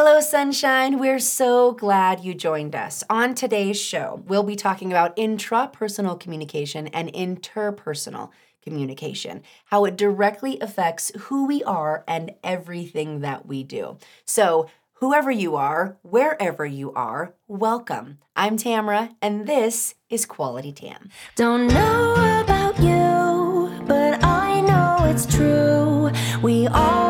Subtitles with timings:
[0.00, 1.00] Hello, sunshine.
[1.00, 3.02] We're so glad you joined us.
[3.10, 8.30] On today's show, we'll be talking about intrapersonal communication and interpersonal
[8.62, 13.98] communication, how it directly affects who we are and everything that we do.
[14.24, 18.18] So, whoever you are, wherever you are, welcome.
[18.36, 21.08] I'm Tamra, and this is Quality Tam.
[21.34, 22.12] Don't know
[22.44, 26.12] about you, but I know it's true.
[26.40, 27.07] We all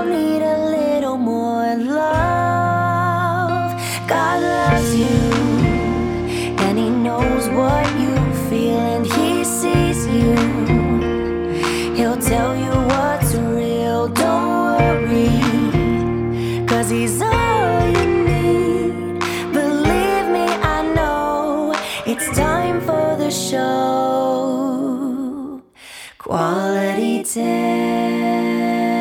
[27.38, 28.98] Time.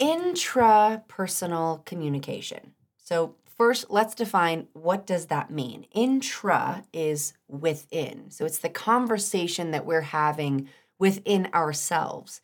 [0.00, 2.72] Intrapersonal communication.
[2.96, 5.86] So, first, let's define what does that mean?
[5.92, 8.30] Intra is within.
[8.30, 12.40] So, it's the conversation that we're having within ourselves.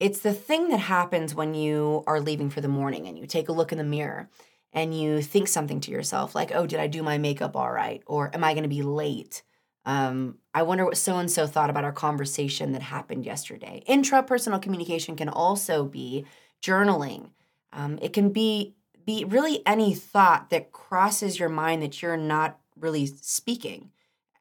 [0.00, 3.48] It's the thing that happens when you are leaving for the morning and you take
[3.48, 4.28] a look in the mirror
[4.72, 8.02] and you think something to yourself like, oh, did I do my makeup all right?
[8.06, 9.42] Or am I going to be late?
[9.86, 13.82] Um, I wonder what so and so thought about our conversation that happened yesterday.
[13.88, 16.24] Intrapersonal communication can also be
[16.62, 17.30] journaling.
[17.72, 22.58] Um, it can be be really any thought that crosses your mind that you're not
[22.78, 23.90] really speaking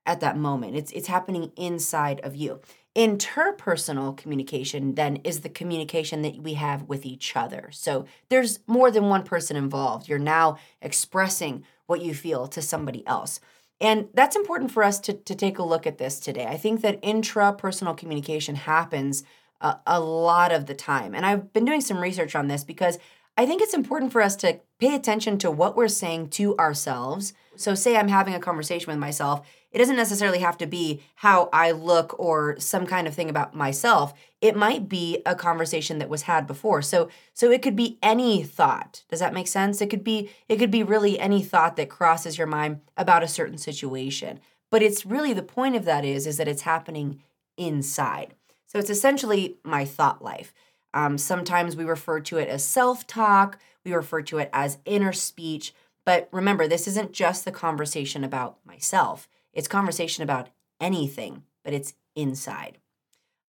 [0.06, 0.76] at that moment.
[0.76, 2.62] It's it's happening inside of you.
[2.96, 7.70] Interpersonal communication then is the communication that we have with each other.
[7.72, 10.08] So there's more than one person involved.
[10.08, 13.40] You're now expressing what you feel to somebody else.
[13.84, 16.46] And that's important for us to, to take a look at this today.
[16.46, 19.26] I think that intrapersonal communication happens
[19.60, 21.14] a, a lot of the time.
[21.14, 22.98] And I've been doing some research on this because
[23.38, 27.34] I think it's important for us to pay attention to what we're saying to ourselves.
[27.56, 31.50] So, say I'm having a conversation with myself, it doesn't necessarily have to be how
[31.52, 34.14] I look or some kind of thing about myself.
[34.40, 36.82] It might be a conversation that was had before.
[36.82, 39.04] So, so it could be any thought.
[39.10, 39.82] Does that make sense?
[39.82, 43.28] It could be it could be really any thought that crosses your mind about a
[43.28, 44.40] certain situation.
[44.70, 47.22] But it's really the point of that is is that it's happening
[47.58, 48.36] inside.
[48.68, 50.54] So it's essentially my thought life.
[50.94, 55.14] Um, sometimes we refer to it as self talk, we refer to it as inner
[55.14, 55.74] speech.
[56.06, 60.50] But remember, this isn't just the conversation about myself, it's conversation about
[60.80, 62.78] anything, but it's inside.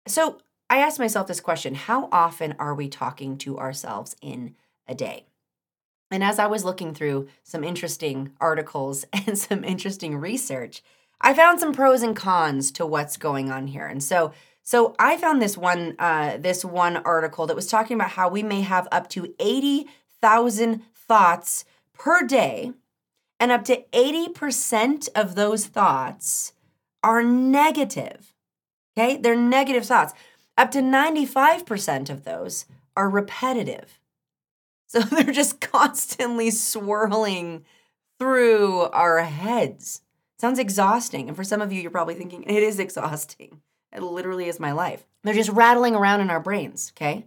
[0.07, 4.55] So I asked myself this question How often are we talking to ourselves in
[4.87, 5.27] a day?
[6.11, 10.83] And as I was looking through some interesting articles and some interesting research,
[11.21, 13.87] I found some pros and cons to what's going on here.
[13.87, 14.33] And so
[14.65, 18.43] so I found this one uh, this one article that was talking about how we
[18.43, 21.65] may have up to 80,000 thoughts
[21.95, 22.73] per day
[23.39, 26.53] and up to 80% of those thoughts
[27.03, 28.35] are negative.
[28.97, 29.17] Okay?
[29.17, 30.13] They're negative thoughts.
[30.57, 32.67] Up to 95% of those
[32.97, 33.99] are repetitive.
[34.87, 37.65] So they're just constantly swirling
[38.19, 40.03] through our heads.
[40.39, 41.29] Sounds exhausting.
[41.29, 43.61] And for some of you, you're probably thinking, it is exhausting.
[43.95, 45.05] It literally is my life.
[45.23, 47.27] They're just rattling around in our brains, okay?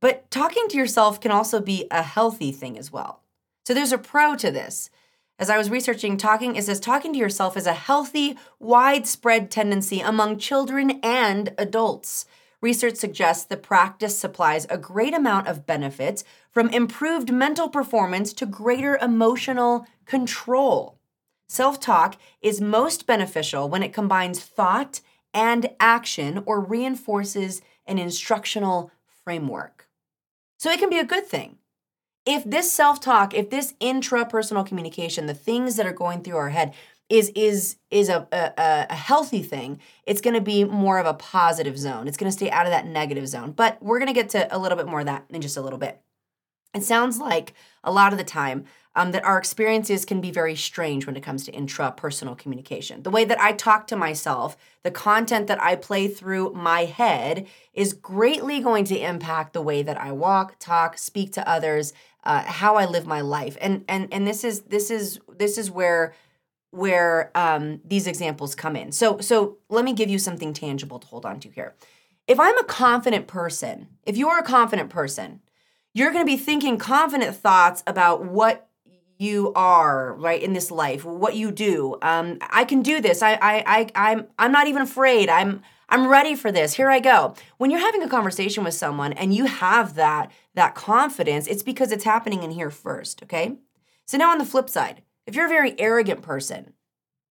[0.00, 3.22] But talking to yourself can also be a healthy thing as well.
[3.66, 4.90] So there's a pro to this.
[5.38, 10.00] As I was researching talking, it says talking to yourself is a healthy, widespread tendency
[10.00, 12.26] among children and adults.
[12.60, 18.46] Research suggests the practice supplies a great amount of benefits from improved mental performance to
[18.46, 20.98] greater emotional control.
[21.48, 25.00] Self talk is most beneficial when it combines thought
[25.32, 28.90] and action or reinforces an instructional
[29.24, 29.88] framework.
[30.58, 31.58] So it can be a good thing.
[32.26, 36.50] If this self talk, if this intrapersonal communication, the things that are going through our
[36.50, 36.74] head,
[37.10, 41.14] is is is a, a, a healthy thing it's going to be more of a
[41.14, 42.08] positive zone.
[42.08, 43.52] It's going to stay out of that negative zone.
[43.52, 45.62] But we're going to get to a little bit more of that in just a
[45.62, 46.00] little bit.
[46.74, 48.64] It sounds like a lot of the time
[48.96, 53.02] um, that our experiences can be very strange when it comes to intrapersonal communication.
[53.02, 57.46] The way that I talk to myself, the content that I play through my head
[57.72, 61.92] is greatly going to impact the way that I walk, talk, speak to others,
[62.22, 63.56] uh, how I live my life.
[63.60, 66.14] And and and this is this is this is where
[66.70, 68.92] where um, these examples come in.
[68.92, 71.74] So so let me give you something tangible to hold on to here.
[72.26, 75.40] If I'm a confident person, if you're a confident person,
[75.92, 78.68] you're going to be thinking confident thoughts about what
[79.18, 83.34] you are right in this life what you do um, i can do this I,
[83.34, 86.74] I i i'm i'm not even afraid i'm I'm ready for this.
[86.74, 87.34] Here I go.
[87.58, 91.92] When you're having a conversation with someone and you have that that confidence, it's because
[91.92, 93.56] it's happening in here first, okay?
[94.06, 96.72] So now on the flip side, if you're a very arrogant person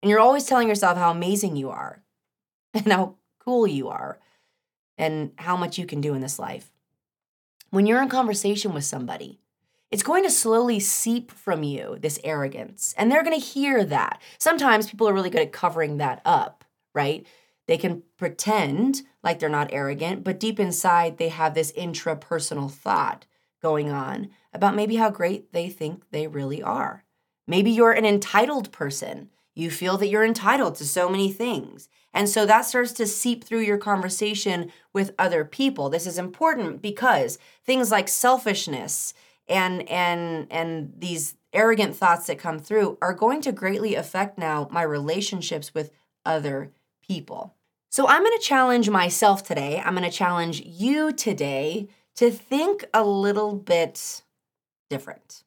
[0.01, 2.03] and you're always telling yourself how amazing you are
[2.73, 4.19] and how cool you are
[4.97, 6.71] and how much you can do in this life.
[7.71, 9.39] When you're in conversation with somebody,
[9.95, 14.21] it's going to slowly seep from you, this arrogance, and they're going to hear that.
[14.37, 17.25] Sometimes people are really good at covering that up, right?
[17.67, 23.25] They can pretend like they're not arrogant, but deep inside, they have this intrapersonal thought
[23.61, 27.05] going on about maybe how great they think they really are.
[27.47, 29.29] Maybe you're an entitled person.
[29.53, 31.87] You feel that you're entitled to so many things.
[32.13, 35.89] And so that starts to seep through your conversation with other people.
[35.89, 39.13] This is important because things like selfishness
[39.47, 44.67] and and and these arrogant thoughts that come through are going to greatly affect now
[44.71, 45.91] my relationships with
[46.25, 46.71] other
[47.07, 47.55] people.
[47.89, 49.81] So I'm going to challenge myself today.
[49.83, 54.23] I'm going to challenge you today to think a little bit
[54.89, 55.43] different.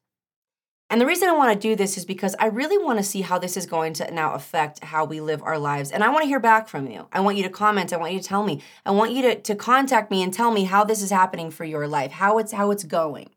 [0.91, 3.21] And the reason I want to do this is because I really want to see
[3.21, 5.91] how this is going to now affect how we live our lives.
[5.91, 7.07] And I want to hear back from you.
[7.13, 7.93] I want you to comment.
[7.93, 8.63] I want you to tell me.
[8.83, 11.63] I want you to, to contact me and tell me how this is happening for
[11.63, 13.29] your life, how it's how it's going.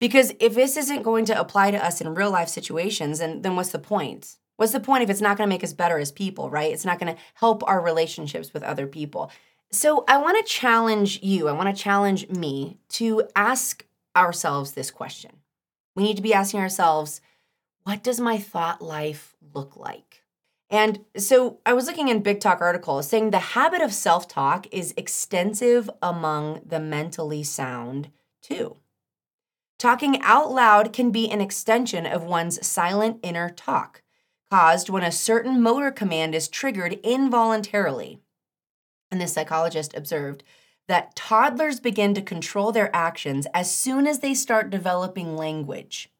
[0.00, 3.56] Because if this isn't going to apply to us in real life situations, then, then
[3.56, 4.36] what's the point?
[4.56, 6.72] What's the point if it's not going to make us better as people, right?
[6.72, 9.30] It's not going to help our relationships with other people.
[9.70, 13.84] So I want to challenge you, I want to challenge me to ask
[14.16, 15.30] ourselves this question.
[15.94, 17.20] We need to be asking ourselves,
[17.82, 20.22] what does my thought life look like?
[20.70, 24.66] And so I was looking in Big Talk article saying the habit of self talk
[24.70, 28.10] is extensive among the mentally sound
[28.42, 28.76] too.
[29.78, 34.02] Talking out loud can be an extension of one's silent inner talk
[34.50, 38.18] caused when a certain motor command is triggered involuntarily.
[39.10, 40.42] And the psychologist observed
[40.88, 46.10] that toddlers begin to control their actions as soon as they start developing language.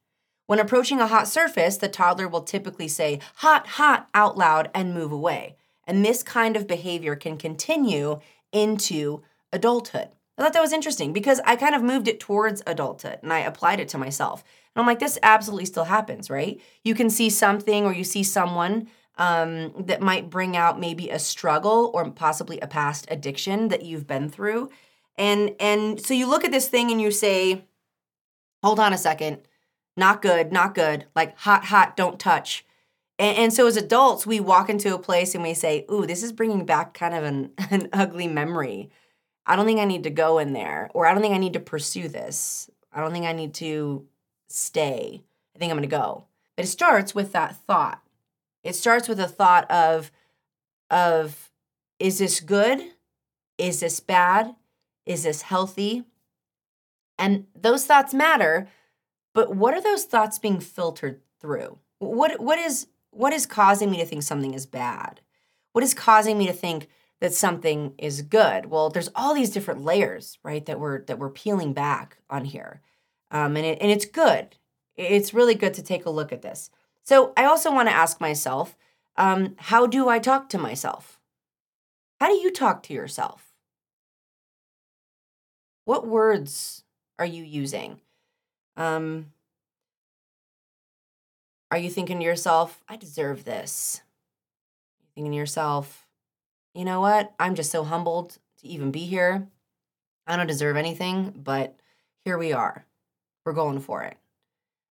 [0.47, 4.95] When approaching a hot surface, the toddler will typically say, hot, hot, out loud and
[4.95, 5.57] move away.
[5.87, 8.21] And this kind of behavior can continue
[8.53, 9.23] into
[9.53, 10.09] adulthood.
[10.38, 13.40] I thought that was interesting because I kind of moved it towards adulthood and I
[13.40, 14.44] applied it to myself.
[14.75, 16.61] And I'm like, this absolutely still happens, right?
[16.85, 21.19] You can see something or you see someone um, that might bring out maybe a
[21.19, 24.70] struggle or possibly a past addiction that you've been through.
[25.17, 27.64] And and so you look at this thing and you say,
[28.62, 29.38] hold on a second,
[29.96, 32.64] not good, not good, like hot, hot, don't touch.
[33.20, 36.31] And, so as adults, we walk into a place and we say, ooh, this is
[36.31, 38.90] bringing back kind of an, an ugly memory.
[39.49, 41.55] I don't think I need to go in there, or I don't think I need
[41.55, 42.71] to pursue this.
[42.93, 44.06] I don't think I need to
[44.49, 45.25] stay.
[45.56, 46.27] I think I'm going to go.
[46.55, 48.03] But it starts with that thought.
[48.62, 50.12] It starts with a thought of
[50.91, 51.50] of
[51.99, 52.93] is this good?
[53.56, 54.55] Is this bad?
[55.06, 56.05] Is this healthy?
[57.19, 58.69] And those thoughts matter,
[59.35, 61.79] but what are those thoughts being filtered through?
[61.99, 65.21] What what is what is causing me to think something is bad?
[65.73, 66.89] What is causing me to think
[67.20, 68.67] that something is good?
[68.67, 70.65] Well, there's all these different layers, right?
[70.67, 72.81] That we're that we're peeling back on here
[73.31, 74.56] um, and it, and it's good.
[74.97, 76.70] It's really good to take a look at this.
[77.05, 78.76] So I also want to ask myself,
[79.17, 81.20] um, how do I talk to myself?
[82.20, 83.53] How do you talk to yourself?
[85.85, 86.85] What words
[87.19, 88.00] are you using?
[88.76, 89.32] Um,
[91.71, 94.02] are you thinking to yourself, I deserve this?
[95.14, 96.07] Thinking to yourself,
[96.75, 97.35] you know what?
[97.39, 99.49] I'm just so humbled to even be here.
[100.27, 101.81] I don't deserve anything, but
[102.25, 102.85] here we are
[103.49, 104.19] we're going for it.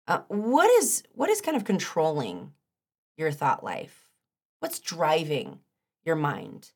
[0.07, 2.53] Uh, what is what is kind of controlling
[3.17, 4.09] your thought life?
[4.61, 5.59] What's driving
[6.05, 6.71] your mind?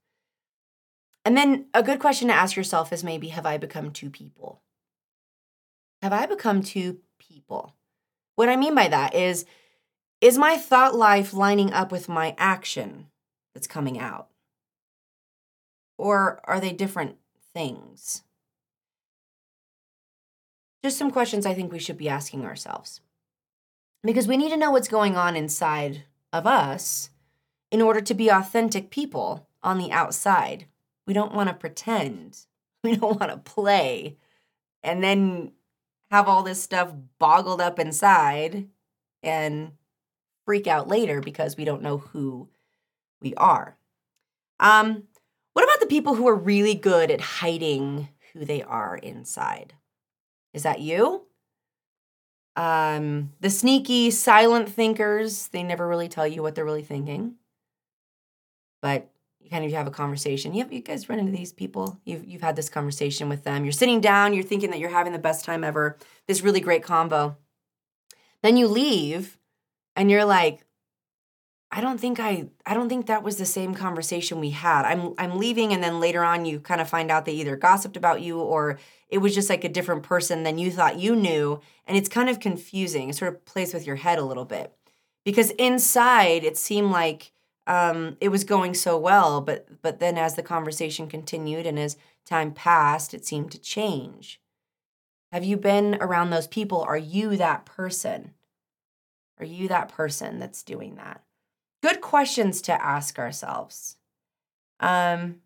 [1.25, 4.61] And then a good question to ask yourself is maybe have I become two people?
[6.02, 7.76] Have I become two people?
[8.35, 9.45] What I mean by that is
[10.21, 13.07] is my thought life lining up with my action
[13.55, 14.31] that's coming out?
[15.99, 17.17] Or are they different
[17.52, 18.23] things?
[20.83, 23.00] just some questions I think we should be asking ourselves.
[24.02, 27.11] Because we need to know what's going on inside of us
[27.71, 30.67] in order to be authentic people on the outside.
[31.07, 32.38] We don't want to pretend,
[32.85, 34.17] we don't want to play,
[34.83, 35.52] and then
[36.11, 38.69] have all this stuff boggled up inside
[39.23, 39.73] and
[40.47, 42.49] freak out later because we don't know who
[43.21, 43.76] we are.
[44.61, 45.05] Um,
[45.58, 49.74] what about the people who are really good at hiding who they are inside?
[50.54, 51.26] Is that you?
[52.54, 57.34] Um, the sneaky, silent thinkers, they never really tell you what they're really thinking.
[58.82, 59.10] But
[59.40, 60.54] you kind of have a conversation.
[60.54, 61.98] You, have, you guys run into these people.
[62.04, 63.64] You've, you've had this conversation with them.
[63.64, 65.98] You're sitting down, you're thinking that you're having the best time ever,
[66.28, 67.36] this really great combo.
[68.44, 69.38] Then you leave
[69.96, 70.60] and you're like,
[71.70, 74.84] I don't think I I don't think that was the same conversation we had.
[74.84, 77.96] I'm I'm leaving and then later on you kind of find out they either gossiped
[77.96, 78.78] about you or
[79.10, 82.30] it was just like a different person than you thought you knew and it's kind
[82.30, 83.10] of confusing.
[83.10, 84.72] It sort of plays with your head a little bit.
[85.25, 87.32] Because inside it seemed like
[87.66, 91.98] um, it was going so well, but but then as the conversation continued and as
[92.25, 94.40] time passed, it seemed to change.
[95.32, 96.80] Have you been around those people?
[96.80, 98.32] Are you that person?
[99.38, 101.22] Are you that person that's doing that?
[101.82, 103.97] Good questions to ask ourselves.
[104.80, 105.37] Um,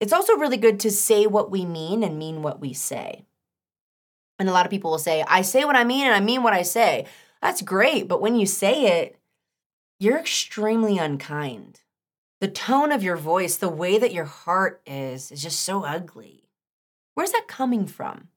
[0.00, 3.24] it's also really good to say what we mean and mean what we say.
[4.38, 6.42] And a lot of people will say, I say what I mean and I mean
[6.42, 7.06] what I say.
[7.42, 8.06] That's great.
[8.06, 9.16] But when you say it,
[9.98, 11.80] you're extremely unkind.
[12.40, 16.44] The tone of your voice, the way that your heart is, is just so ugly.
[17.14, 18.28] Where's that coming from?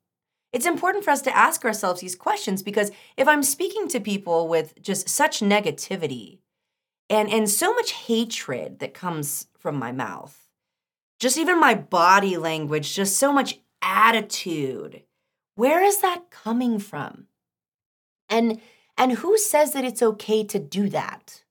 [0.51, 4.48] It's important for us to ask ourselves these questions because if I'm speaking to people
[4.48, 6.39] with just such negativity,
[7.12, 10.48] and and so much hatred that comes from my mouth.
[11.20, 15.03] Just even my body language just so much attitude.
[15.56, 17.27] Where is that coming from?
[18.30, 18.62] And
[18.98, 21.44] and who says that it's okay to do that?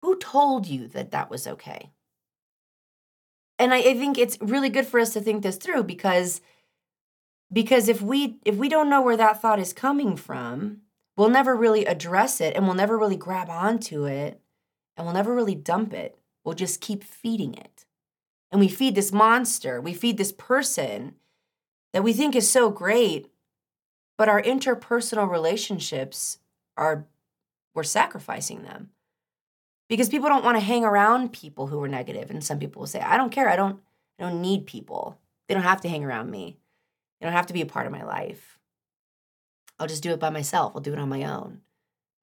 [0.00, 1.92] Who told you that that was okay?
[3.58, 6.40] And I, I think it's really good for us to think this through because
[7.52, 10.80] because if we if we don't know where that thought is coming from
[11.16, 14.40] we'll never really address it and we'll never really grab onto it
[14.96, 16.18] and we'll never really dump it.
[16.44, 17.84] We'll just keep feeding it.
[18.50, 21.14] And we feed this monster, we feed this person
[21.92, 23.28] that we think is so great,
[24.16, 26.38] but our interpersonal relationships
[26.76, 27.06] are,
[27.74, 28.90] we're sacrificing them.
[29.88, 32.30] Because people don't want to hang around people who are negative.
[32.30, 33.48] And some people will say, I don't care.
[33.48, 33.80] I don't,
[34.18, 35.18] I don't need people.
[35.46, 36.56] They don't have to hang around me.
[37.20, 38.58] They don't have to be a part of my life.
[39.78, 40.72] I'll just do it by myself.
[40.74, 41.60] I'll do it on my own.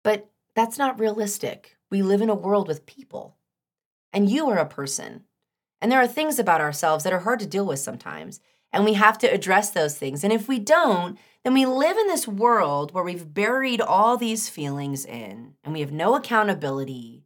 [0.03, 1.77] But that's not realistic.
[1.89, 3.35] We live in a world with people,
[4.13, 5.25] and you are a person.
[5.81, 8.39] And there are things about ourselves that are hard to deal with sometimes,
[8.71, 10.23] and we have to address those things.
[10.23, 14.47] And if we don't, then we live in this world where we've buried all these
[14.47, 17.23] feelings in, and we have no accountability,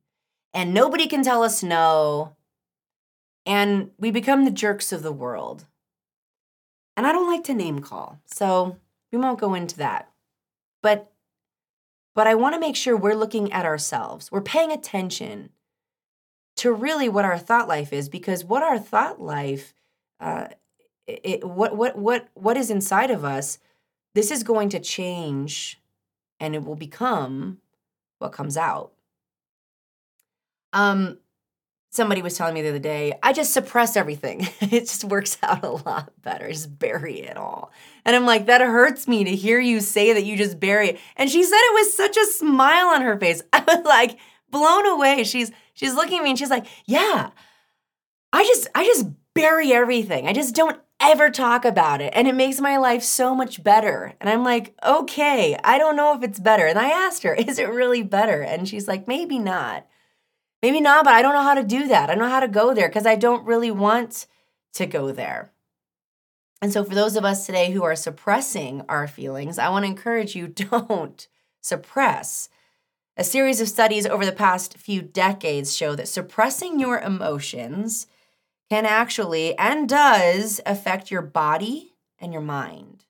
[0.54, 2.36] and nobody can tell us no,
[3.46, 5.66] and we become the jerks of the world.
[6.98, 8.78] And I don't like to name call, so
[9.12, 10.10] we won't go into that.
[10.86, 11.12] But
[12.14, 14.32] but I want to make sure we're looking at ourselves.
[14.32, 15.50] We're paying attention
[16.58, 19.74] to really what our thought life is because what our thought life
[20.20, 20.50] uh,
[21.08, 23.58] it, what what what what is inside of us
[24.14, 25.82] this is going to change
[26.40, 27.58] and it will become
[28.20, 28.92] what comes out
[30.72, 31.18] um
[31.96, 34.42] somebody was telling me the other day, I just suppress everything.
[34.62, 36.48] it just works out a lot better.
[36.50, 37.72] Just bury it all.
[38.04, 41.00] And I'm like, that hurts me to hear you say that you just bury it.
[41.16, 43.42] And she said it was such a smile on her face.
[43.54, 44.18] I was like
[44.50, 45.24] blown away.
[45.24, 47.32] She's she's looking at me and she's like, yeah,
[48.32, 50.28] I just I just bury everything.
[50.28, 52.14] I just don't ever talk about it.
[52.16, 54.14] And it makes my life so much better.
[54.20, 56.66] And I'm like, okay, I don't know if it's better.
[56.66, 58.42] And I asked her, is it really better?
[58.42, 59.86] And she's like, maybe not.
[60.66, 62.10] Maybe not, but I don't know how to do that.
[62.10, 64.26] I don't know how to go there because I don't really want
[64.74, 65.52] to go there.
[66.60, 69.92] And so, for those of us today who are suppressing our feelings, I want to
[69.92, 71.28] encourage you don't
[71.62, 72.50] suppress.
[73.16, 78.08] A series of studies over the past few decades show that suppressing your emotions
[78.68, 83.06] can actually and does affect your body and your mind.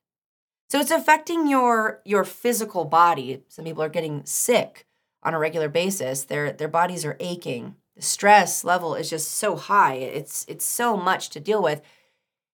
[0.67, 3.43] So it's affecting your your physical body.
[3.47, 4.85] Some people are getting sick
[5.25, 6.23] on a regular basis.
[6.23, 7.75] Their their bodies are aching.
[7.95, 9.95] The stress level is just so high.
[9.95, 11.81] It's it's so much to deal with.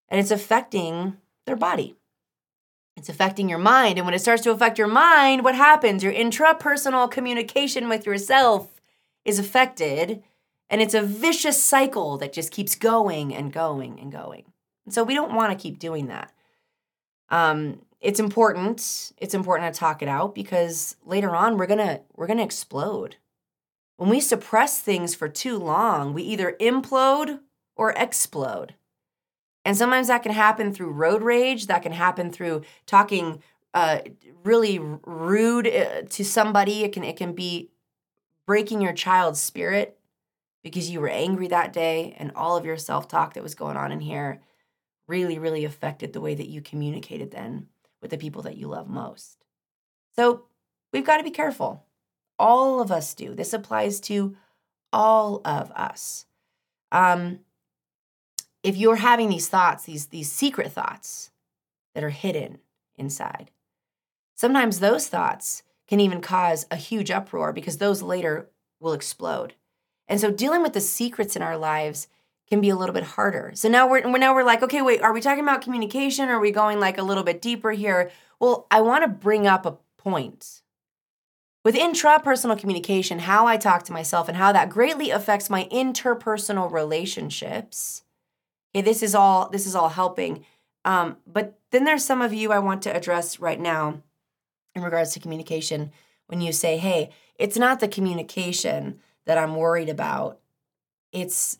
[0.09, 1.95] And it's affecting their body.
[2.97, 3.97] It's affecting your mind.
[3.97, 6.03] And when it starts to affect your mind, what happens?
[6.03, 8.81] Your intrapersonal communication with yourself
[9.25, 10.23] is affected.
[10.69, 14.43] And it's a vicious cycle that just keeps going and going and going.
[14.85, 16.31] And so we don't want to keep doing that.
[17.29, 22.27] Um, it's important it's important to talk it out because later on we're to we're
[22.39, 23.15] to explode.
[23.97, 27.39] When we suppress things for too long we either implode
[27.75, 28.75] or explode.
[29.63, 33.43] And sometimes that can happen through road rage that can happen through talking
[33.73, 33.99] uh,
[34.43, 36.83] really rude uh, to somebody.
[36.83, 37.69] It can it can be
[38.47, 39.97] breaking your child's spirit
[40.63, 43.91] because you were angry that day and all of your self-talk that was going on
[43.91, 44.41] in here
[45.07, 47.67] really really affected the way that you communicated then
[48.01, 49.45] with the people that you love most.
[50.15, 50.45] So
[50.91, 51.85] we've got to be careful.
[52.39, 53.35] All of us do.
[53.35, 54.35] This applies to
[54.91, 56.25] all of us.
[56.91, 57.39] Um,
[58.63, 61.31] if you're having these thoughts, these these secret thoughts
[61.93, 62.59] that are hidden
[62.95, 63.51] inside,
[64.35, 69.55] sometimes those thoughts can even cause a huge uproar because those later will explode.
[70.07, 72.07] And so dealing with the secrets in our lives
[72.51, 73.53] can be a little bit harder.
[73.55, 76.27] So now we're now we're like, okay, wait, are we talking about communication?
[76.27, 78.11] Or are we going like a little bit deeper here?
[78.41, 80.61] Well, I want to bring up a point.
[81.63, 86.69] With intrapersonal communication, how I talk to myself and how that greatly affects my interpersonal
[86.69, 88.03] relationships.
[88.75, 90.43] Okay, this is all this is all helping.
[90.83, 94.01] Um, but then there's some of you I want to address right now
[94.75, 95.91] in regards to communication
[96.27, 100.39] when you say, hey, it's not the communication that I'm worried about.
[101.13, 101.59] It's,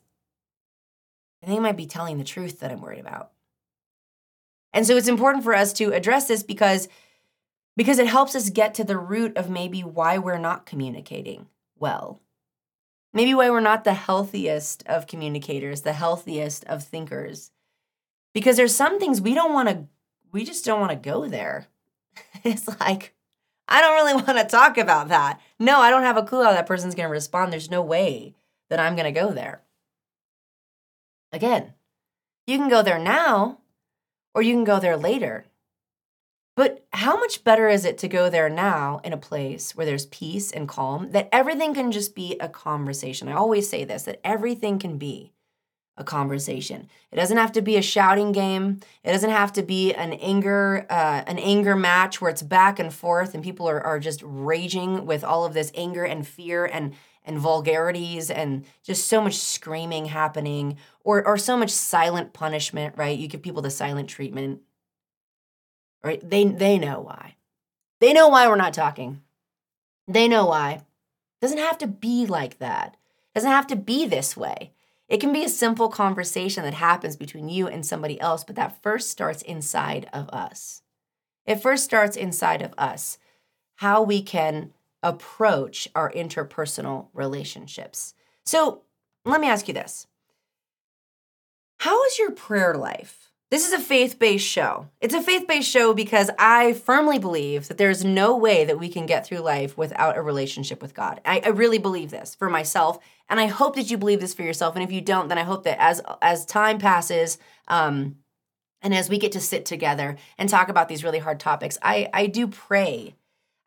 [1.43, 3.31] Think I might be telling the truth that I'm worried about.
[4.74, 6.88] And so it's important for us to address this because
[7.77, 12.21] because it helps us get to the root of maybe why we're not communicating well.
[13.13, 17.51] Maybe why we're not the healthiest of communicators, the healthiest of thinkers.
[18.33, 19.86] Because there's some things we don't want to
[20.31, 21.67] we just don't want to go there.
[22.43, 23.13] it's like
[23.67, 25.39] I don't really want to talk about that.
[25.60, 27.51] No, I don't have a clue how that person's going to respond.
[27.51, 28.36] There's no way
[28.69, 29.63] that I'm going to go there.
[31.31, 31.73] Again,
[32.47, 33.59] you can go there now
[34.33, 35.45] or you can go there later.
[36.55, 40.05] But how much better is it to go there now in a place where there's
[40.07, 43.29] peace and calm, that everything can just be a conversation?
[43.29, 45.31] I always say this that everything can be
[45.97, 46.89] a conversation.
[47.11, 48.79] It doesn't have to be a shouting game.
[49.03, 52.93] It doesn't have to be an anger uh, an anger match where it's back and
[52.93, 56.93] forth and people are, are just raging with all of this anger and fear and
[57.25, 63.17] and vulgarities and just so much screaming happening or or so much silent punishment, right?
[63.17, 64.61] You give people the silent treatment.
[66.03, 66.21] Right?
[66.27, 67.35] They they know why.
[67.99, 69.21] They know why we're not talking.
[70.07, 70.71] They know why.
[70.73, 70.81] It
[71.41, 72.97] doesn't have to be like that.
[73.33, 74.71] It doesn't have to be this way.
[75.07, 78.81] It can be a simple conversation that happens between you and somebody else, but that
[78.81, 80.81] first starts inside of us.
[81.45, 83.17] It first starts inside of us,
[83.75, 84.71] how we can
[85.03, 88.13] approach our interpersonal relationships.
[88.45, 88.84] So
[89.25, 90.08] let me ask you this
[91.80, 93.21] How is your prayer life?
[93.52, 94.88] This is a faith based show.
[95.02, 98.88] It's a faith based show because I firmly believe that there's no way that we
[98.88, 101.19] can get through life without a relationship with God.
[101.25, 102.97] I, I, really believe this for myself,
[103.30, 104.75] and I hope that you believe this for yourself.
[104.75, 108.15] And if you don't, then I hope that as as time passes, um,
[108.82, 112.08] and as we get to sit together and talk about these really hard topics, I
[112.13, 113.15] I do pray.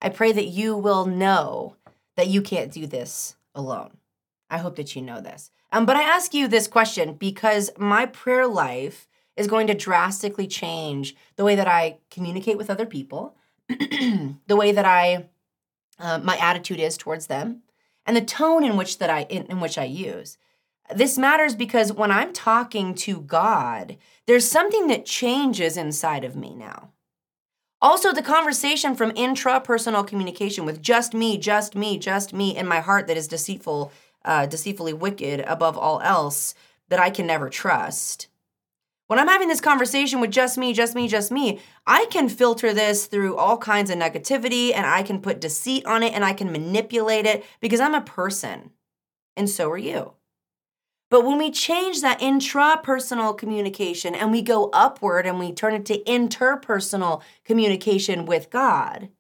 [0.05, 1.77] I pray that you will know
[2.17, 3.97] that you can't do this alone.
[4.51, 5.51] I hope that you know this.
[5.73, 10.47] Um, but I ask you this question because my prayer life is going to drastically
[10.47, 13.35] change the way that I communicate with other people,
[13.69, 15.31] the way that I
[15.99, 17.63] uh, my attitude is towards them,
[18.05, 20.37] and the tone in which that I in, in which I use.
[20.95, 26.55] This matters because when I'm talking to God, there's something that changes inside of me
[26.55, 26.91] now.
[27.83, 32.81] Also, the conversation from intrapersonal communication with just me, just me, just me in my
[32.81, 33.93] heart that is deceitful,
[34.25, 36.55] uh, deceitfully wicked above all else,
[36.89, 38.29] that I can never trust
[39.07, 42.73] when I'm having this conversation with just me, just me, just me, I can filter
[42.73, 46.33] this through all kinds of negativity and I can put deceit on it and I
[46.33, 48.71] can manipulate it because I'm a person
[49.37, 50.15] and so are you.
[51.11, 55.87] But when we change that intrapersonal communication and we go upward and we turn it
[55.87, 59.11] to interpersonal communication with God,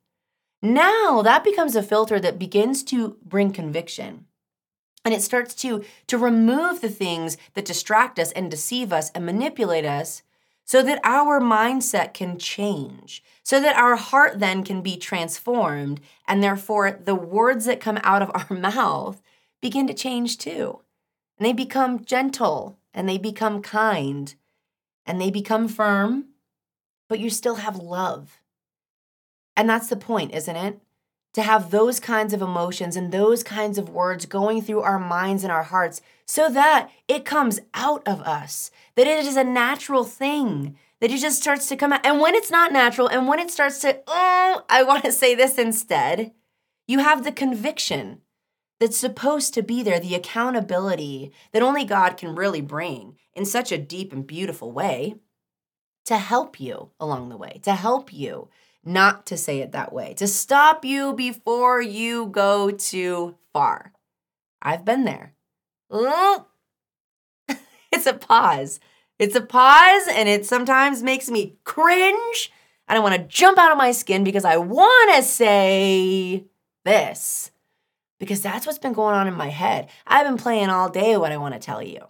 [0.62, 4.26] now that becomes a filter that begins to bring conviction.
[5.04, 9.26] And it starts to to remove the things that distract us and deceive us and
[9.26, 10.22] manipulate us
[10.64, 16.42] so that our mindset can change so that our heart then can be transformed and
[16.42, 19.20] therefore the words that come out of our mouth
[19.60, 20.80] begin to change too
[21.38, 24.34] and they become gentle and they become kind
[25.06, 26.26] and they become firm
[27.08, 28.40] but you still have love
[29.56, 30.80] and that's the point isn't it
[31.34, 35.42] to have those kinds of emotions and those kinds of words going through our minds
[35.42, 40.04] and our hearts so that it comes out of us, that it is a natural
[40.04, 42.06] thing, that it just starts to come out.
[42.06, 45.34] And when it's not natural and when it starts to, oh, I want to say
[45.34, 46.32] this instead,
[46.86, 48.20] you have the conviction
[48.80, 53.72] that's supposed to be there, the accountability that only God can really bring in such
[53.72, 55.16] a deep and beautiful way
[56.06, 58.48] to help you along the way, to help you
[58.84, 63.92] not to say it that way, to stop you before you go too far.
[64.60, 65.34] I've been there.
[67.92, 68.80] it's a pause.
[69.18, 72.52] It's a pause, and it sometimes makes me cringe.
[72.88, 76.44] I don't want to jump out of my skin because I want to say
[76.84, 77.50] this
[78.24, 79.88] because that's what's been going on in my head.
[80.06, 82.06] I've been playing all day what I want to tell you.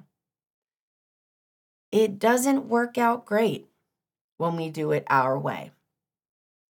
[1.94, 3.68] it doesn't work out great
[4.37, 5.70] when we do it our way.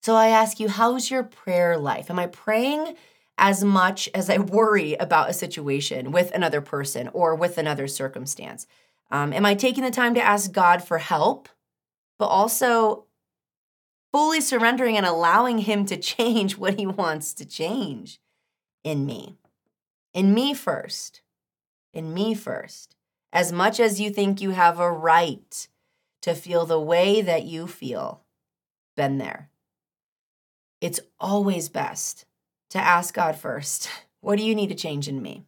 [0.03, 2.11] So I ask you, how's your prayer life?
[2.11, 2.97] Am I praying
[3.39, 8.67] as much as I worry about a situation with another person or with another circumstance?
[9.11, 11.49] Um, am I taking the time to ask God for help,
[12.19, 13.07] but also
[14.13, 18.21] fully surrendering and allowing Him to change what He wants to change
[18.87, 19.37] in me?
[20.15, 21.21] In me first.
[21.93, 22.95] In me first.
[23.33, 25.69] As much as you think you have a right
[26.23, 28.23] to feel the way that you feel,
[28.97, 29.51] been there.
[30.81, 32.27] It's always best
[32.71, 35.45] to ask God first, what do you need to change in me?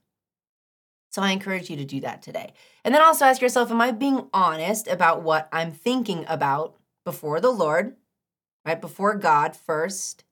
[1.10, 2.52] So I encourage you to do that today.
[2.84, 7.40] And then also ask yourself, am I being honest about what I'm thinking about before
[7.40, 7.96] the Lord,
[8.66, 8.80] right?
[8.80, 10.24] Before God first?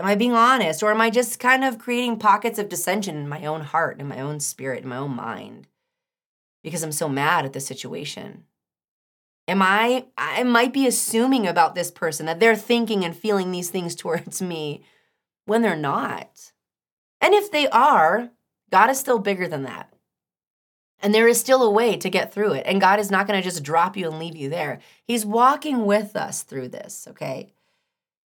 [0.00, 0.82] Am I being honest?
[0.82, 4.08] Or am I just kind of creating pockets of dissension in my own heart, in
[4.08, 5.68] my own spirit, in my own mind?
[6.64, 8.44] Because I'm so mad at the situation.
[9.46, 13.68] Am I, I might be assuming about this person that they're thinking and feeling these
[13.68, 14.82] things towards me
[15.44, 16.52] when they're not.
[17.20, 18.30] And if they are,
[18.70, 19.92] God is still bigger than that.
[21.02, 22.62] And there is still a way to get through it.
[22.66, 24.80] And God is not going to just drop you and leave you there.
[25.04, 27.52] He's walking with us through this, okay?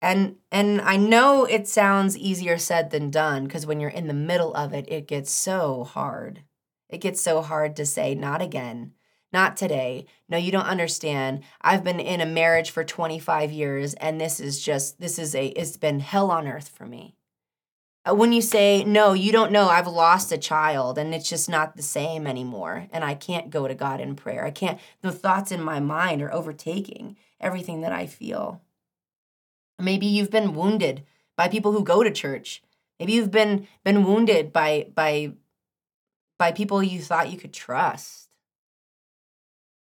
[0.06, 4.14] And and I know it sounds easier said than done because when you're in the
[4.14, 6.44] middle of it, it gets so hard.
[6.88, 8.92] It gets so hard to say not again.
[9.32, 10.06] Not today.
[10.28, 11.42] No, you don't understand.
[11.60, 15.46] I've been in a marriage for 25 years and this is just this is a
[15.48, 17.16] it's been hell on earth for me.
[18.08, 21.48] Uh, when you say, no, you don't know, I've lost a child and it's just
[21.48, 22.86] not the same anymore.
[22.92, 24.44] And I can't go to God in prayer.
[24.44, 28.62] I can't, the thoughts in my mind are overtaking everything that I feel.
[29.78, 31.04] Maybe you've been wounded
[31.36, 32.62] by people who go to church.
[32.98, 35.32] Maybe you've been been wounded by by
[36.38, 38.28] by people you thought you could trust.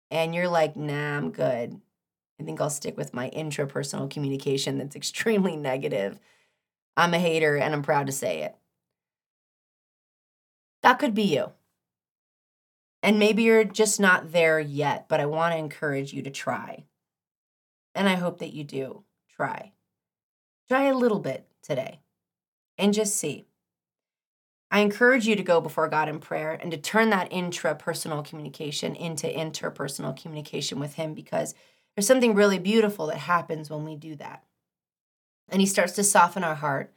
[0.10, 1.80] And you're like, nah, I'm good.
[2.40, 6.20] I think I'll stick with my intrapersonal communication that's extremely negative
[6.98, 8.56] I'm a hater and I'm proud to say it.
[10.84, 11.52] That could be you.
[13.04, 16.86] And maybe you're just not there yet, but I want to encourage you to try.
[17.96, 19.04] And I hope that you do
[19.36, 19.72] try.
[20.72, 22.00] Try a little bit today
[22.78, 23.44] and just see.
[24.72, 28.96] I encourage you to go before God in prayer and to turn that intrapersonal communication
[28.96, 31.56] into interpersonal communication with Him because
[31.94, 34.46] there's something really beautiful that happens when we do that
[35.50, 36.94] and he starts to soften our heart.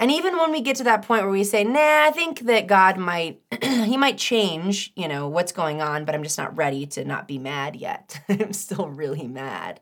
[0.00, 2.66] And even when we get to that point where we say, nah, I think that
[2.66, 6.84] God might, he might change, you know, what's going on, but I'm just not ready
[6.86, 8.20] to not be mad yet.
[8.28, 9.78] I'm still really mad.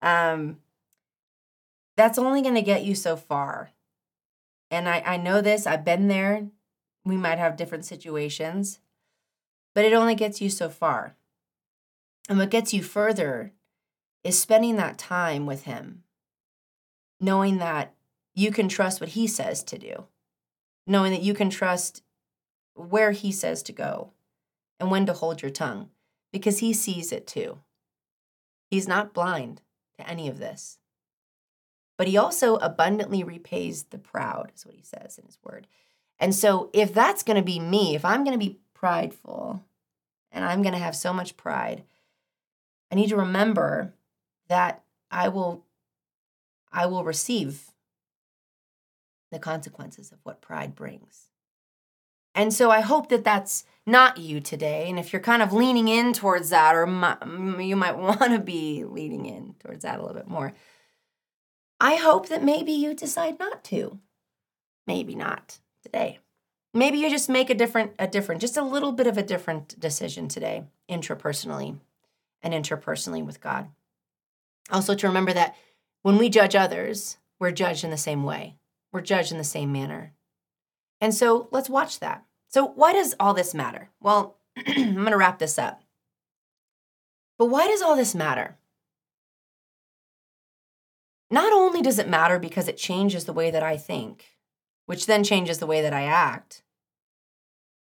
[0.00, 0.58] Um,
[1.96, 3.72] that's only going to get you so far.
[4.70, 6.48] And I, I know this, I've been there.
[7.04, 8.80] We might have different situations,
[9.74, 11.14] but it only gets you so far.
[12.28, 13.52] And what gets you further
[14.24, 16.02] is spending that time with him
[17.20, 17.94] knowing that
[18.34, 20.04] you can trust what he says to do,
[20.86, 22.02] knowing that you can trust
[22.74, 24.12] where he says to go
[24.78, 25.88] and when to hold your tongue
[26.32, 27.58] because he sees it too.
[28.70, 29.62] He's not blind
[29.98, 30.78] to any of this.
[31.96, 35.66] But he also abundantly repays the proud, is what he says in his word.
[36.18, 39.64] And so, if that's going to be me, if I'm going to be prideful
[40.30, 41.84] and I'm going to have so much pride,
[42.90, 43.94] I need to remember
[44.48, 45.64] that I will
[46.72, 47.72] I will receive
[49.32, 51.30] the consequences of what pride brings.
[52.34, 54.90] And so I hope that that's not you today.
[54.90, 56.86] And if you're kind of leaning in towards that, or
[57.60, 60.52] you might want to be leaning in towards that a little bit more,
[61.80, 63.98] I hope that maybe you decide not to.
[64.86, 66.18] Maybe not today.
[66.72, 69.78] Maybe you just make a different, a different, just a little bit of a different
[69.80, 71.78] decision today, intrapersonally
[72.42, 73.68] and interpersonally with God.
[74.70, 75.56] Also, to remember that
[76.02, 78.56] when we judge others, we're judged in the same way,
[78.92, 80.12] we're judged in the same manner.
[81.00, 82.24] And so let's watch that.
[82.48, 83.90] So, why does all this matter?
[84.00, 84.36] Well,
[84.66, 85.82] I'm going to wrap this up.
[87.38, 88.56] But why does all this matter?
[91.30, 94.36] Not only does it matter because it changes the way that I think,
[94.86, 96.62] which then changes the way that I act,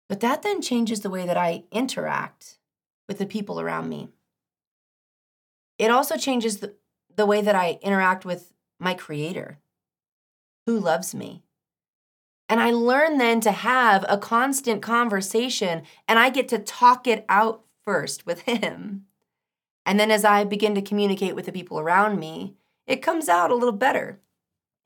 [0.09, 2.59] but that then changes the way that I interact
[3.09, 4.09] with the people around me.
[5.79, 6.75] It also changes the,
[7.14, 9.59] the way that I interact with my creator
[10.66, 11.42] who loves me.
[12.49, 17.25] And I learn then to have a constant conversation and I get to talk it
[17.29, 19.07] out first with him.
[19.85, 22.55] And then as I begin to communicate with the people around me,
[22.87, 24.20] it comes out a little better.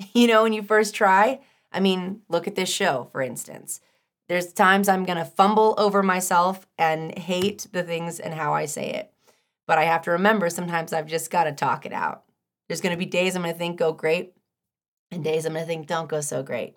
[0.14, 3.82] You know, when you first try, I mean, look at this show, for instance.
[4.30, 8.64] There's times I'm going to fumble over myself and hate the things and how I
[8.64, 9.12] say it.
[9.66, 12.24] But I have to remember sometimes I've just got to talk it out.
[12.66, 14.32] There's going to be days I'm going to think go great
[15.10, 16.76] and days I'm going to think don't go so great.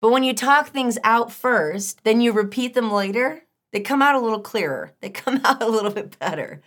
[0.00, 3.42] But when you talk things out first, then you repeat them later,
[3.72, 4.92] they come out a little clearer.
[5.00, 6.62] They come out a little bit better.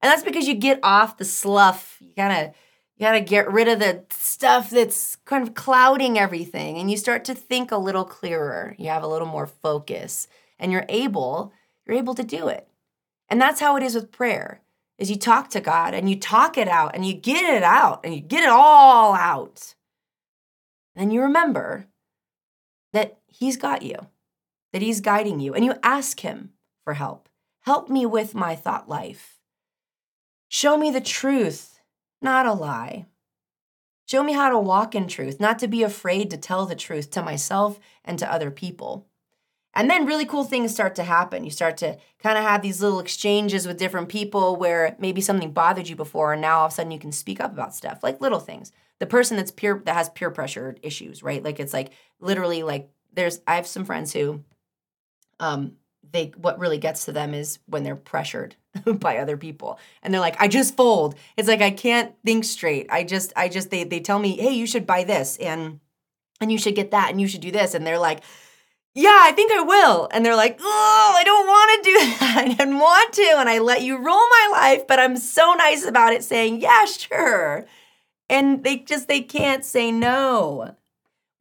[0.00, 1.96] And that's because you get off the sluff.
[2.00, 2.52] You gotta
[2.96, 7.24] you gotta get rid of the stuff that's kind of clouding everything and you start
[7.24, 8.74] to think a little clearer.
[8.78, 10.28] You have a little more focus
[10.58, 11.52] and you're able,
[11.86, 12.68] you're able to do it.
[13.28, 14.60] And that's how it is with prayer.
[14.96, 18.00] Is you talk to God and you talk it out and you get it out
[18.04, 19.74] and you get it all out.
[20.94, 21.88] And you remember
[22.92, 23.96] that He's got you,
[24.72, 26.52] that He's guiding you, and you ask Him
[26.84, 27.28] for help.
[27.62, 29.40] Help me with my thought life.
[30.48, 31.73] Show me the truth,
[32.24, 33.06] not a lie.
[34.06, 37.10] Show me how to walk in truth, not to be afraid to tell the truth
[37.12, 39.06] to myself and to other people.
[39.74, 41.44] And then really cool things start to happen.
[41.44, 45.52] You start to kind of have these little exchanges with different people where maybe something
[45.52, 48.02] bothered you before and now all of a sudden you can speak up about stuff,
[48.02, 48.72] like little things.
[49.00, 51.42] The person that's peer that has peer pressure issues, right?
[51.42, 54.44] Like it's like literally like there's I have some friends who
[55.40, 55.72] um
[56.12, 58.54] they what really gets to them is when they're pressured
[58.98, 59.78] by other people.
[60.02, 61.14] And they're like i just fold.
[61.36, 62.86] It's like i can't think straight.
[62.90, 65.80] I just i just they they tell me hey you should buy this and
[66.40, 68.20] and you should get that and you should do this and they're like
[68.94, 70.08] yeah i think i will.
[70.12, 72.34] And they're like oh i don't want to do that.
[72.38, 75.84] I didn't want to and i let you rule my life but i'm so nice
[75.84, 77.66] about it saying yeah sure.
[78.30, 80.76] And they just they can't say no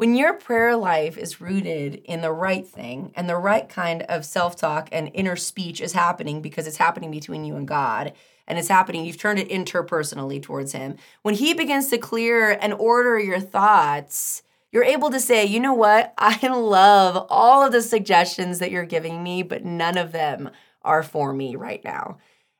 [0.04, 4.26] when your prayer life is rooted in the right thing and the right kind of
[4.26, 8.12] self talk and inner speech is happening because it's happening between you and God,
[8.46, 10.98] and it's happening, you've turned it interpersonally towards Him.
[11.22, 15.74] When He begins to clear and order your thoughts, you're able to say, you know
[15.74, 16.14] what?
[16.18, 20.50] I love all of the suggestions that you're giving me, but none of them
[20.82, 22.18] are for me right now.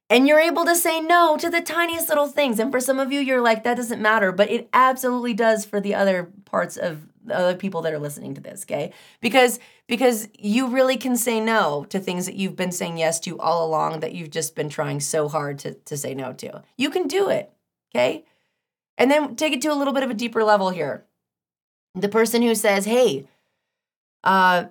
[0.10, 2.58] And you're able to say no to the tiniest little things.
[2.58, 5.82] And for some of you, you're like, that doesn't matter, but it absolutely does for
[5.82, 8.92] the other parts of other people that are listening to this, okay?
[9.22, 13.40] Because because you really can say no to things that you've been saying yes to
[13.40, 16.64] all along that you've just been trying so hard to to say no to.
[16.78, 17.52] You can do it,
[17.94, 18.26] okay?
[18.98, 21.06] And then take it to a little bit of a deeper level here.
[21.96, 23.28] The person who says, "Hey,
[24.24, 24.66] uh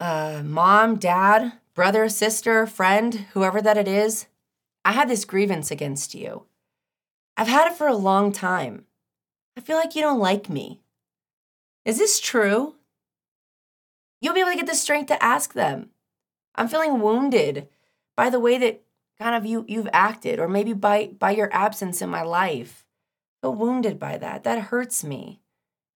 [0.00, 4.26] uh mom, dad, brother, sister, friend, whoever that it is,
[4.84, 6.44] I have this grievance against you.
[7.36, 8.84] I've had it for a long time.
[9.56, 10.81] I feel like you don't like me.
[11.84, 12.76] Is this true?
[14.20, 15.90] You'll be able to get the strength to ask them.
[16.54, 17.68] I'm feeling wounded
[18.16, 18.82] by the way that
[19.18, 22.86] kind of you you've acted or maybe by by your absence in my life.
[23.40, 24.44] Feel wounded by that.
[24.44, 25.40] That hurts me.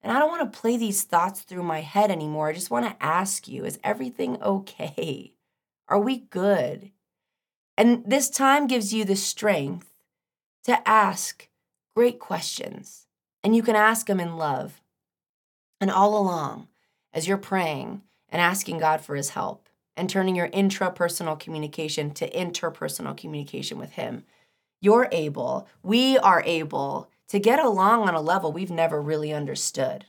[0.02, 2.48] And I don't want to play these thoughts through my head anymore.
[2.48, 5.32] I just want to ask you, is everything okay?
[5.88, 6.90] Are we good?
[7.76, 9.92] And this time gives you the strength
[10.64, 11.48] to ask
[11.94, 13.06] great questions.
[13.44, 14.80] And you can ask them in love.
[15.80, 16.68] And all along,
[17.12, 22.30] as you're praying and asking God for his help and turning your intrapersonal communication to
[22.30, 24.24] interpersonal communication with him,
[24.80, 30.06] you're able, we are able to get along on a level we've never really understood.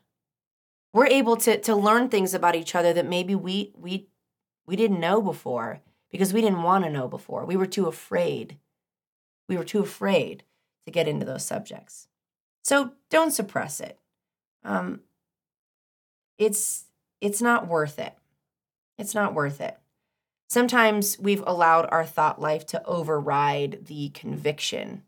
[0.93, 4.07] We're able to, to learn things about each other that maybe we, we,
[4.65, 7.45] we didn't know before because we didn't want to know before.
[7.45, 8.57] We were too afraid.
[9.47, 10.43] We were too afraid
[10.85, 12.07] to get into those subjects.
[12.63, 13.99] So don't suppress it.
[14.63, 15.01] Um,
[16.37, 16.85] it's
[17.21, 18.13] it's not worth it.
[18.97, 19.77] It's not worth it.
[20.49, 25.03] Sometimes we've allowed our thought life to override the conviction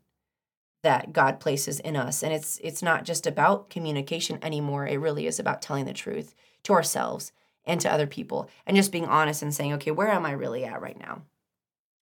[0.82, 4.86] that God places in us and it's it's not just about communication anymore.
[4.86, 7.32] It really is about telling the truth to ourselves
[7.64, 10.64] and to other people and just being honest and saying, "Okay, where am I really
[10.64, 11.22] at right now?"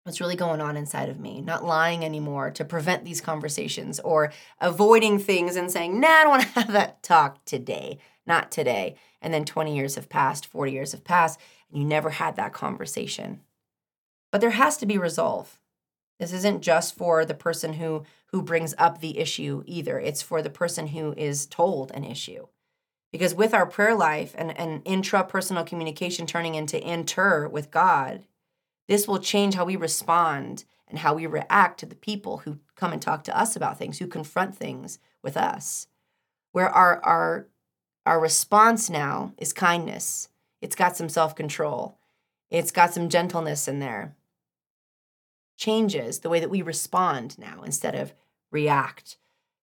[0.08, 4.32] what's really going on inside of me, not lying anymore to prevent these conversations or
[4.62, 8.96] avoiding things and saying, nah, I don't want to have that talk today, not today.
[9.22, 12.54] And then 20 years have passed, 40 years have passed, and you never had that
[12.54, 13.42] conversation.
[14.32, 15.60] But there has to be resolve.
[16.20, 20.00] This isn't just for the person who who brings up the issue either.
[20.00, 22.48] It's for the person who is told an issue.
[23.12, 28.26] Because with our prayer life and, and intrapersonal communication turning into inter with God,
[28.88, 32.92] this will change how we respond and how we react to the people who come
[32.92, 35.88] and talk to us about things, who confront things with us.
[36.52, 37.48] Where our our
[38.08, 40.30] our response now is kindness.
[40.62, 41.98] It's got some self-control.
[42.50, 44.16] It's got some gentleness in there.
[45.58, 48.14] Changes the way that we respond now instead of
[48.52, 49.18] react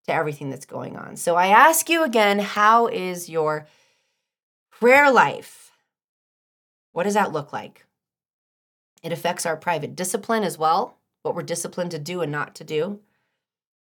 [0.06, 1.16] to everything that's going on.
[1.16, 3.66] So I ask you again, how is your
[4.70, 5.72] prayer life?
[6.92, 7.86] What does that look like?
[9.02, 10.98] It affects our private discipline as well.
[11.24, 13.00] what we're disciplined to do and not to do.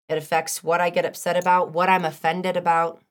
[0.09, 3.03] It affects what I get upset about, what I'm offended about.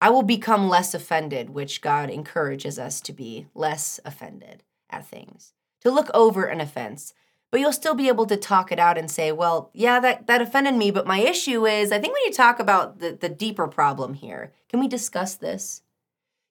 [0.00, 5.52] I will become less offended, which God encourages us to be less offended at things,
[5.80, 7.14] to look over an offense.
[7.50, 10.42] But you'll still be able to talk it out and say, well, yeah, that, that
[10.42, 13.28] offended me, but my issue is I think we need to talk about the, the
[13.28, 14.52] deeper problem here.
[14.68, 15.82] Can we discuss this?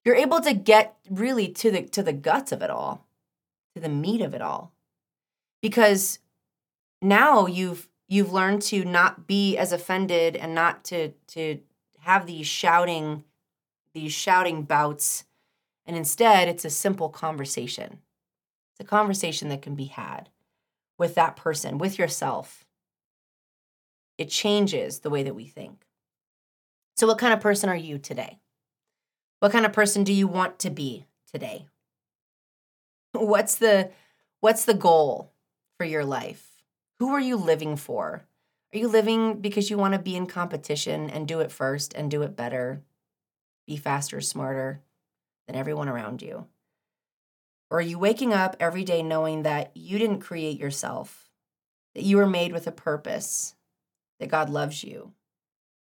[0.04, 3.06] You're able to get really to the to the guts of it all,
[3.76, 4.72] to the meat of it all.
[5.62, 6.20] Because
[7.02, 11.60] now you've you've learned to not be as offended and not to to
[12.00, 13.26] have these shouting
[13.98, 15.26] these shouting bouts
[15.88, 18.00] and instead it's a simple conversation.
[18.74, 20.30] It's a conversation that can be had
[21.00, 22.66] with that person with yourself.
[24.18, 25.86] It changes the way that we think.
[26.96, 28.40] So what kind of person are you today?
[29.40, 31.68] What kind of person do you want to be today?
[33.14, 33.92] What's the
[34.42, 35.32] what's the goal
[35.78, 36.62] for your life?
[37.00, 38.28] Who are you living for?
[38.74, 42.12] Are you living because you want to be in competition and do it first and
[42.12, 42.84] do it better,
[43.68, 44.82] be faster, smarter
[45.46, 46.48] than everyone around you?
[47.70, 51.30] Or are you waking up every day knowing that you didn't create yourself,
[51.94, 53.56] that you were made with a purpose,
[54.20, 55.12] that God loves you,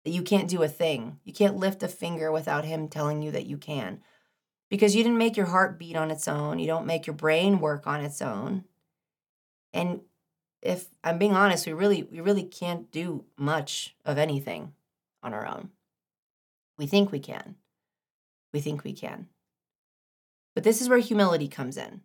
[0.05, 3.31] that you can't do a thing, you can't lift a finger without Him telling you
[3.31, 4.01] that you can?
[4.69, 7.59] Because you didn't make your heart beat on its own, you don't make your brain
[7.59, 8.63] work on its own.
[9.73, 10.01] And
[10.61, 14.73] if I'm being honest, we really we really can't do much of anything
[15.21, 15.71] on our own.
[16.77, 17.55] We think we can.
[18.53, 19.27] We think we can.
[20.55, 22.01] But this is where humility comes in.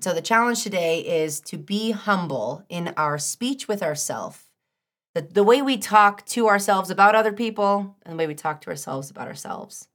[0.00, 4.44] So the challenge today is to be humble in our speech with ourselves.
[5.14, 8.60] The, the way we talk to ourselves about other people and the way we talk
[8.62, 9.88] to ourselves about ourselves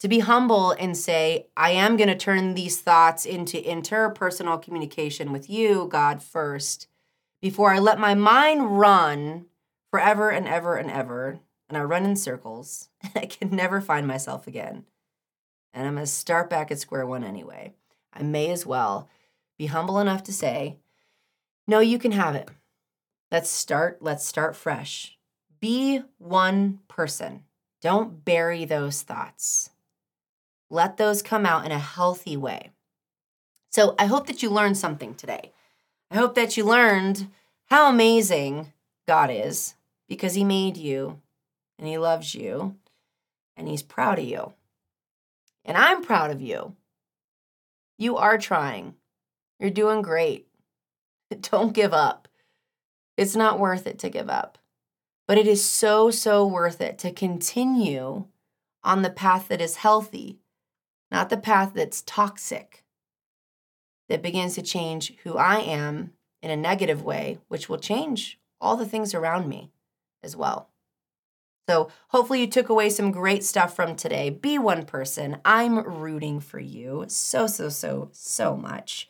[0.00, 5.32] to be humble and say, I am going to turn these thoughts into interpersonal communication
[5.32, 6.86] with you, God, first,
[7.42, 9.46] before I let my mind run
[9.90, 11.40] forever and ever and ever.
[11.68, 12.88] And I run in circles.
[13.02, 14.84] and I can never find myself again.
[15.72, 17.72] And I'm going to start back at square one anyway.
[18.12, 19.08] I may as well
[19.58, 20.78] be humble enough to say,
[21.66, 22.48] No, you can have it.
[23.30, 23.98] Let's start.
[24.00, 25.18] Let's start fresh.
[25.60, 27.44] Be one person.
[27.82, 29.70] Don't bury those thoughts.
[30.70, 32.70] Let those come out in a healthy way.
[33.70, 35.52] So I hope that you learned something today.
[36.10, 37.28] I hope that you learned
[37.66, 38.72] how amazing
[39.06, 39.74] God is
[40.08, 41.20] because He made you
[41.78, 42.76] and He loves you
[43.56, 44.52] and He's proud of you.
[45.64, 46.74] And I'm proud of you.
[47.98, 48.94] You are trying,
[49.58, 50.46] you're doing great.
[51.40, 52.28] Don't give up.
[53.16, 54.58] It's not worth it to give up,
[55.26, 58.26] but it is so, so worth it to continue
[58.84, 60.38] on the path that is healthy
[61.10, 62.84] not the path that's toxic,
[64.08, 66.12] that begins to change who I am
[66.42, 69.70] in a negative way, which will change all the things around me
[70.22, 70.70] as well.
[71.68, 74.30] So, hopefully, you took away some great stuff from today.
[74.30, 75.36] Be one person.
[75.44, 79.06] I'm rooting for you so, so, so, so much.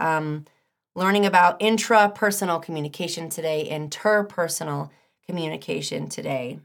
[0.00, 0.46] Um,
[0.96, 4.90] learning about intrapersonal communication today, interpersonal
[5.28, 6.58] communication today,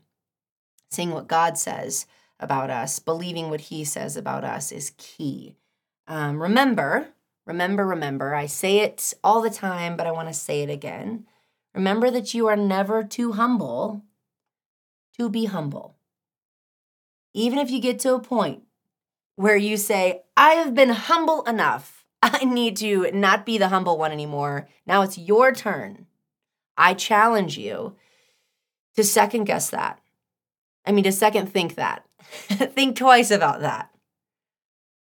[0.90, 2.08] seeing what God says
[2.40, 5.54] about us, believing what he says about us is key.
[6.08, 7.10] Um, remember,
[7.46, 11.28] remember, remember, I say it all the time, but I want to say it again.
[11.76, 14.02] Remember that you are never too humble
[15.18, 15.98] to be humble.
[17.34, 18.64] Even if you get to a point
[19.36, 23.98] where you say, I have been humble enough, I need to not be the humble
[23.98, 24.68] one anymore.
[24.86, 26.08] Now it's your turn.
[26.78, 27.96] I challenge you
[28.96, 30.00] to second guess that.
[30.86, 32.06] I mean, to second think that.
[32.20, 33.90] think twice about that.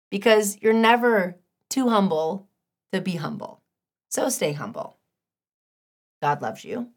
[0.09, 1.37] Because you're never
[1.69, 2.47] too humble
[2.91, 3.61] to be humble.
[4.09, 4.97] So stay humble.
[6.21, 6.89] God loves you.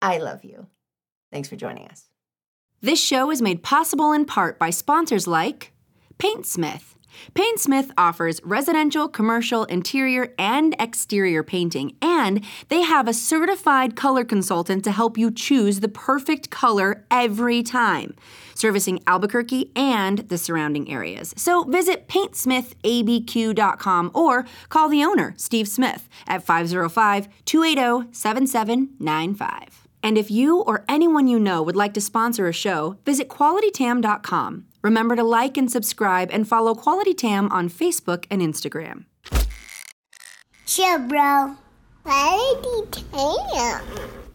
[0.00, 0.68] I love you.
[1.32, 2.08] Thanks for joining us.
[2.80, 5.72] This show is made possible in part by sponsors like
[6.18, 6.98] Paintsmith
[7.34, 14.84] Paintsmith offers residential, commercial, interior, and exterior painting, and they have a certified color consultant
[14.84, 18.14] to help you choose the perfect color every time,
[18.54, 21.34] servicing Albuquerque and the surrounding areas.
[21.36, 29.87] So visit paintsmithabq.com or call the owner, Steve Smith, at 505 280 7795.
[30.02, 34.66] And if you or anyone you know would like to sponsor a show, visit qualitytam.com.
[34.82, 39.06] Remember to like and subscribe and follow Quality Tam on Facebook and Instagram.
[40.66, 41.56] Chill, bro.
[42.04, 44.27] Quality Tam.